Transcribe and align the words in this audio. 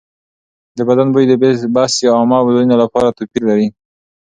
د 0.77 0.79
بدن 0.87 1.07
بوی 1.13 1.25
د 1.27 1.33
بس 1.75 1.93
یا 2.05 2.11
عامه 2.17 2.39
ځایونو 2.47 2.75
لپاره 2.83 3.15
توپیر 3.17 3.43
لري. 3.51 3.67